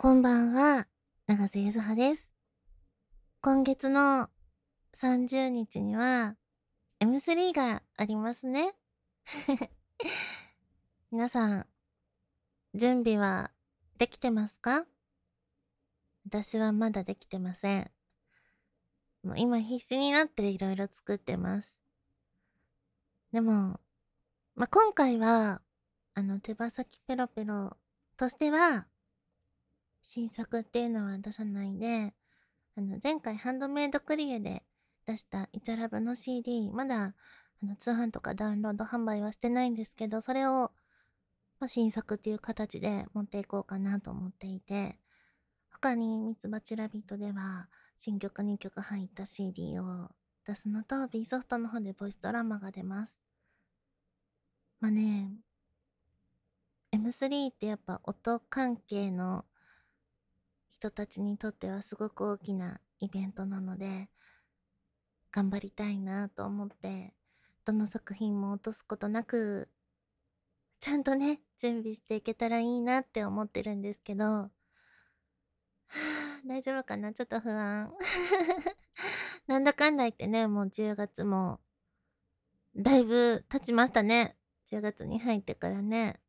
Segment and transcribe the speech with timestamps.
[0.00, 0.86] こんばんは、
[1.26, 2.32] 長瀬ゆずはです。
[3.40, 4.30] 今月の
[4.94, 6.36] 30日には
[7.00, 8.76] M3 がありますね。
[11.10, 11.66] 皆さん、
[12.74, 13.50] 準備は
[13.96, 14.86] できてますか？
[16.26, 17.90] 私はまだできてません。
[19.24, 21.76] もう今必死になっていろいろ作ってます。
[23.32, 23.80] でも、
[24.54, 25.60] まあ、今回は、
[26.14, 27.76] あの、手羽先ペロペロ
[28.16, 28.86] としては、
[30.10, 32.14] 新作っていうのは出さないで、
[32.78, 34.62] あの、前回ハンドメイドクリエで
[35.06, 37.14] 出したイチャラブの CD、まだ、
[37.62, 40.72] あの、通販とかダウンロード販売はしてないんですけど、それを、
[41.60, 44.98] まあ、新作っていう形で持っていこうかなと思っていて、
[45.70, 50.08] 他にミツバチラビットでは、新曲2曲入った CD を
[50.46, 53.20] 出すのと、B ソフトの方でボイスドラマが出ます。
[54.80, 55.32] まあね、
[56.92, 59.44] M3 ってやっぱ音関係の
[60.70, 64.08] 人たちにとってはすごく大きなイベントなので、
[65.32, 67.14] 頑張りたいなと思って、
[67.64, 69.68] どの作品も落とすことなく、
[70.80, 74.50] ちゃんとね、準備していけたらいいなって思ってるんですけど、
[76.46, 77.12] 大丈夫かな？
[77.12, 77.92] ちょっと不安。
[79.46, 81.60] なんだかんだ言ってね、もう10月も、
[82.76, 84.36] だいぶ経ちましたね。
[84.70, 86.20] 10月に入ってからね。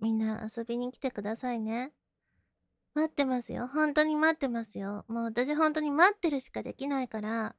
[0.00, 1.92] みんな遊びに来てくださいね。
[2.98, 3.68] 待ってますよ。
[3.68, 5.04] 本当に待ってますよ。
[5.06, 7.54] もう私本当に待ってるしかできないから、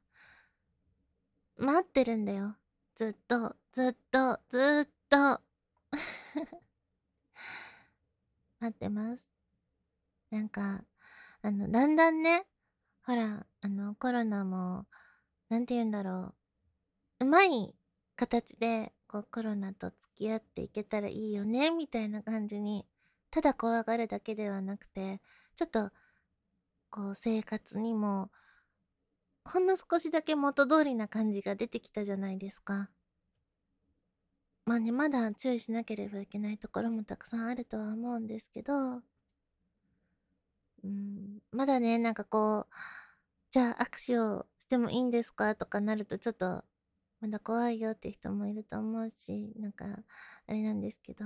[1.56, 2.56] 待ってるんだよ。
[2.94, 5.40] ずっと、ずっと、ずっと。
[8.60, 9.30] 待ってます。
[10.30, 10.84] なんか、
[11.40, 12.46] あの、だんだんね、
[13.06, 14.86] ほら、あの、コロナも、
[15.48, 16.34] なんて言うんだろ
[17.20, 17.24] う。
[17.24, 17.74] うまい
[18.14, 22.86] 形で、こう、コロナと付き合っていけたらいいよね、みたいな感じに
[23.30, 25.20] ただ怖がるだけではなくて、
[25.56, 25.90] ちょっと、
[26.90, 28.30] こう、生活にも、
[29.44, 32.90] ほんの少しだけ元通りな感じが出てきたじゃないですか。
[34.66, 39.02] まあね、まだ注意しなければいけないところもたくさんあるとは思うんですけど、
[40.84, 42.74] うん、まだね、なんかこう、
[43.50, 46.64] じゃあ握手をしてもいいんですかとかなるとちょっと、
[47.20, 49.86] まだ怖いよって人もいると思うし、なんか、
[50.46, 51.24] あれなんですけど、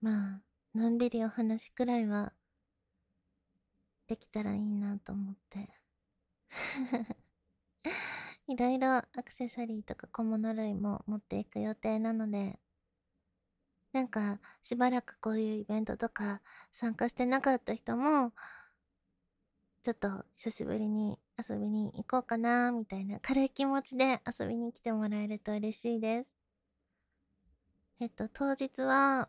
[0.00, 0.42] まあ、
[0.74, 2.32] のんびりお話くらいは
[4.06, 5.68] できたらいいなと思って。
[8.48, 12.58] いろいろアクセサリーとか小物類も持っていく予定なので、
[13.92, 16.40] なんかしばらくこういうイベントとか
[16.70, 18.32] 参加してなかった人も、
[19.82, 26.34] ちょっと久しぶりに遊びに行こうかなみたいな軽い気持ちで遊びに来てもらえると嬉しいです。
[28.00, 29.28] えっと、当日は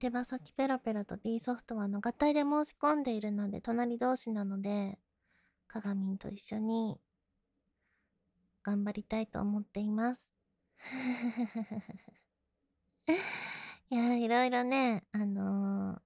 [0.00, 4.98] 手羽先ペロペロと B ソフトはの合体で申し込んでいるので、隣同士なので、
[5.68, 6.98] かがみんと一緒に
[8.62, 10.32] 頑張りたいと思っています。
[13.90, 16.00] いや、いろいろね、あのー、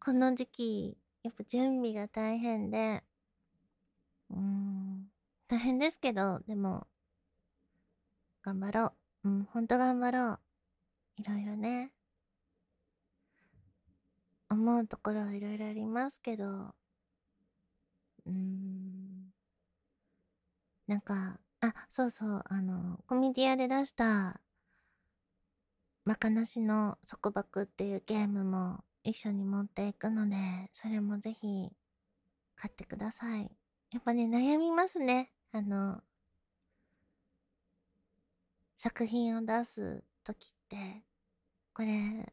[0.00, 3.04] この時期、やっぱ準備が大変で、
[4.30, 5.12] うん、
[5.46, 6.88] 大変ですけど、でも、
[8.42, 9.28] 頑張ろう。
[9.28, 10.40] うん、ほんと頑張ろう。
[11.18, 11.92] いろいろね。
[14.50, 16.74] 思うところはいろいろありますけど、
[18.26, 19.32] うーん。
[20.88, 24.40] なんか、あ、そうそう、あの、コミディアで出した、
[26.04, 30.34] まかなしの束縛っていうゲームも一緒に持っていくので、
[30.72, 31.70] それもぜひ
[32.56, 33.50] 買ってください。
[33.92, 35.32] やっぱね、悩みますね。
[35.52, 36.02] あの、
[38.78, 40.76] 作品を出すときって、
[41.74, 42.32] これ、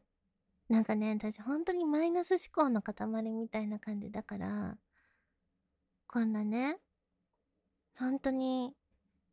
[0.68, 4.78] なんかね、私本当にマイナス思考の塊みたいな感じだから、
[6.08, 6.80] こんなね、
[7.98, 8.76] 本当に、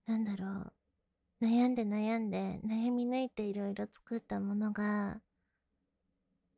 [0.07, 0.73] なんだろ
[1.41, 5.21] う、悩んで悩んで悩み抜いていろいろ作ったものが、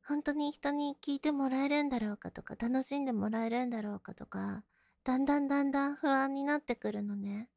[0.04, 4.64] 本当に人に聞いてもらえるんだろうかとか、楽しんでもらえるんだろうかとか、
[5.04, 7.50] だんだんだんだん不安になってくるのね。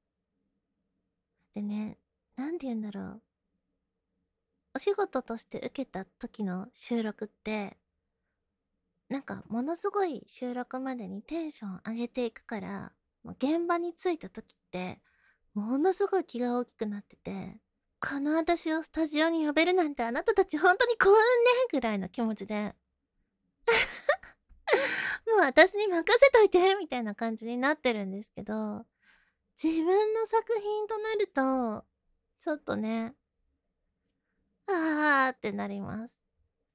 [1.55, 1.99] でね、
[2.37, 3.23] なんて言うんだろう。
[4.75, 7.76] お仕事として受けた時の収録って、
[9.09, 12.93] なんかものすごい収録までにテンション上げていくから、
[13.25, 15.00] もう現場に着いた時って、
[15.55, 17.56] ものすごい気が大きくなってて、
[18.00, 21.20] この私をスタジオに呼べるなんてあなたたち本当に幸運ね
[21.73, 22.75] ぐらいの気持ちで。
[25.26, 28.87] もう私に任せといてみたいな感じになってるんですけど、
[29.62, 31.85] 自分の作品となると、
[32.38, 33.15] ちょっとね、
[34.69, 36.19] あーってなります。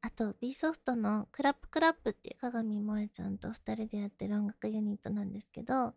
[0.02, 5.94] あと、B ソフトのクラップクラップっていう鏡萌えちゃんと二人でやってる音楽ユニットなんですけど、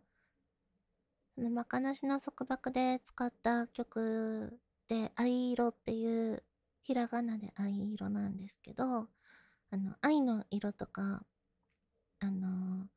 [1.51, 6.43] まかなしの束縛で使った曲で、藍色っていう
[6.83, 9.09] ひらがなで藍色なんですけど、
[9.69, 11.25] あの、愛の色とか、
[12.19, 12.87] あの、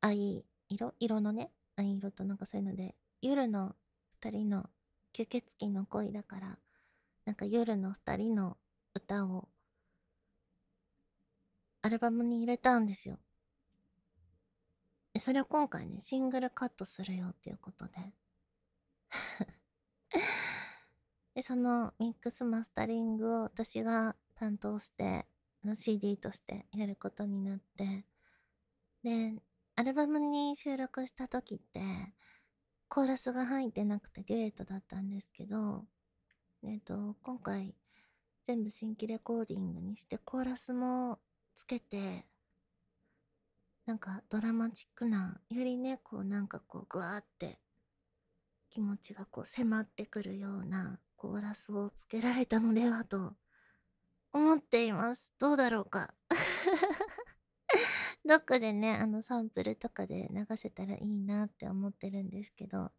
[0.00, 0.94] 藍色？
[1.00, 3.74] 色のね、藍色となんかそういうので、夜の
[4.10, 4.66] 二人の
[5.14, 6.58] 吸血鬼の恋だから、
[7.28, 8.56] なんか夜の二人の
[8.94, 9.50] 歌を
[11.82, 13.18] アルバムに入れたんですよ。
[15.20, 17.92] それを今回ね、シングルカットするよっていうことで。
[21.34, 25.26] で、そのミックスマスタリングを私が担当して、
[25.62, 28.06] の CD としてやることになって、
[29.02, 29.42] で、
[29.76, 31.82] アルバムに収録した時って、
[32.88, 35.86] コーラスが入ってなくてデュエットだったんですけど、
[36.64, 37.74] えっ、と、今回
[38.44, 41.18] 全部新規レコーディングにしてコーラスも
[41.54, 42.24] つけて、
[43.86, 47.58] なんかドラマチックな、よりね、こうなんかこうぐわーって
[48.70, 53.34] 気持ちがこう迫ってくるようなコーラスをつけられたのではと
[54.32, 55.32] 思っています。
[55.38, 56.12] どうだろうか。
[58.24, 62.90] どっかでね、あのサンプルとかで流せたらいいなって思ってるんですけど、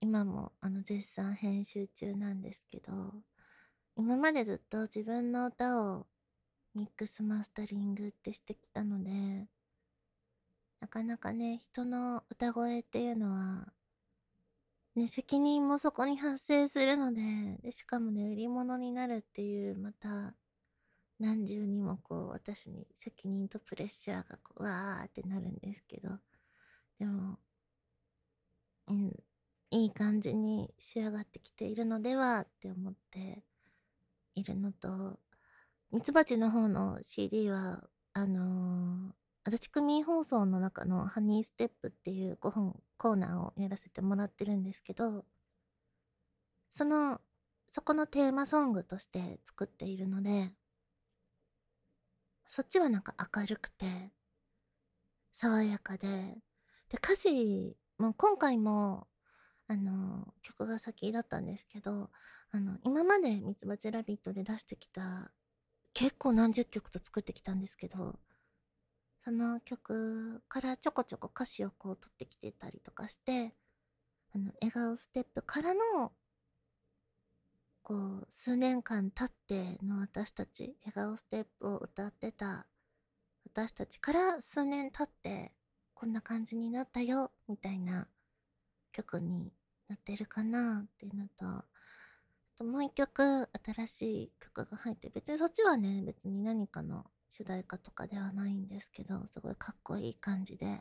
[0.00, 2.92] 今もあの絶賛編集中なんですけど、
[3.96, 6.06] 今までずっと自分の歌を
[6.74, 9.10] ミックスマスタリングってしてきたので、
[10.80, 13.72] なかなかね、人の歌声っていうのは、
[14.96, 17.22] ね、責任もそこに発生するので、
[17.62, 20.34] でしかもね、売り物になるっていう、また、
[21.18, 26.08] 何重にもこう、私に責任とプレッシャーがこう、わーってなるんですけど、
[26.98, 27.38] でも、
[28.88, 29.12] うん、
[29.70, 33.44] いい感じに仕上がってきているのではって思って
[34.34, 35.18] いるのと、
[35.92, 39.12] ミツバチの方の CD は、あのー、
[39.44, 45.24] 足立区民放送の中のハニーステップっていう5本コーナーをやらせてもらってるんですけど、
[46.70, 47.20] その、
[47.68, 50.52] そこのテーマソングとして作っているので、
[52.46, 53.86] そっちはなんか明るくて、
[55.32, 56.08] 爽やかで、
[56.88, 59.06] で、歌詞も今回も、
[59.70, 62.10] あの、曲が先だったんですけど、
[62.50, 65.30] あの、今までミツバチラビットで出してきた
[65.94, 68.18] 結構何十曲と作ってきたんですけど、
[69.24, 73.54] その曲からちょこちょこ歌詞をこう取ってきてたりとかして、
[74.34, 76.10] あの、笑顔ステップからの、
[77.84, 82.66] こう、数年間経っての私たち、笑顔ステップを歌ってた
[83.44, 85.52] 私たちから数年経って、
[85.94, 88.08] こんな感じになったよ、みたいな
[88.90, 89.52] 曲に
[89.90, 91.64] なってるかなっていうのと、あ
[92.56, 100.80] ともう一曲新しい曲が入って、別にそっちはね、別に何かの主題歌とかではないんですけど、すごいかっこいい感じで、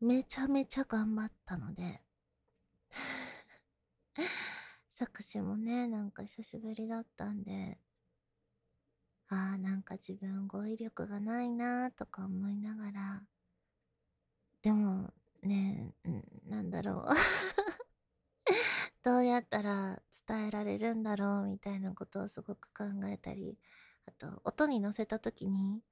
[0.00, 2.02] めちゃめちゃ頑張ったので。
[4.90, 7.78] 作詞もね、なんか久しぶりだったんで、
[9.28, 13.22] ああ、なんか自分語彙力がないなーとか思いながら、
[14.62, 15.12] でも
[15.44, 17.08] ねえ、なんだろう。
[19.02, 23.58] どうやったら伝えられるんだろうみたいなことをすごく考えたり、
[24.06, 25.82] あと、音に乗せた時に、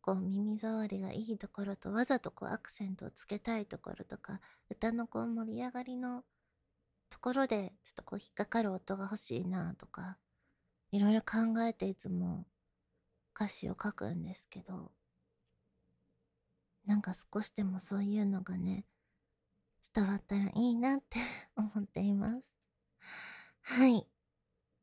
[0.00, 6.24] こう耳障りがいいところとわざとこうアクセントをつけたいところとか、歌のこう盛り上がりの
[7.10, 10.18] ところでちょっとこう引っかかる音が欲しいなとか、
[10.92, 12.46] いろいろ考えていつも
[13.34, 14.92] 歌詞を書くんですけど、
[16.86, 18.86] なんか少しでもそういうのがね、
[19.94, 21.18] 伝わったらいいなって
[21.56, 22.54] 思っています。
[23.62, 24.06] はい。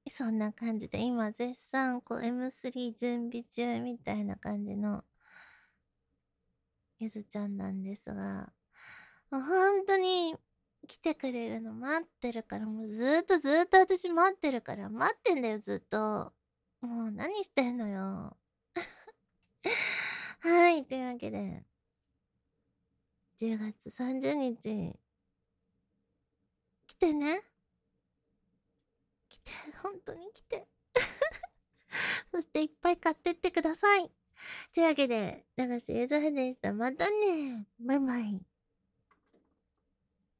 [0.09, 5.03] そんな感じで今絶賛こう M3 準備中みたいな感じの
[6.99, 8.53] ゆずちゃんなんですが、
[9.31, 10.35] もう本当に
[10.87, 16.33] 来てくれるの待ってるから、もうずっとずっと私待ってるから、待ってんだよずっと。
[16.81, 18.37] もう何してんのよ。
[20.41, 21.63] はい、というわけで、
[23.39, 24.99] 10月30日、
[26.87, 27.41] 来てね。
[29.29, 30.67] 来て、本当に来て。
[32.31, 34.11] そしていっぱい買ってってください。
[34.73, 36.73] というわけで、長瀬ゆずふでした。
[36.73, 37.67] またね。
[37.79, 38.52] バイバイ。